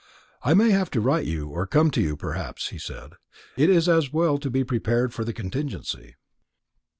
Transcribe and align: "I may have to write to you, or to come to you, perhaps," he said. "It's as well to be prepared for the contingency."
"I 0.41 0.55
may 0.55 0.71
have 0.71 0.89
to 0.93 0.99
write 0.99 1.25
to 1.25 1.29
you, 1.29 1.49
or 1.49 1.67
to 1.67 1.69
come 1.69 1.91
to 1.91 2.01
you, 2.01 2.17
perhaps," 2.17 2.69
he 2.69 2.79
said. 2.79 3.17
"It's 3.55 3.87
as 3.87 4.11
well 4.11 4.39
to 4.39 4.49
be 4.49 4.63
prepared 4.63 5.13
for 5.13 5.23
the 5.23 5.31
contingency." 5.31 6.15